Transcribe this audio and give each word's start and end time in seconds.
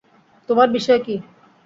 তোমার 0.49 0.67
বিষয় 0.75 0.99
কী? 1.05 1.15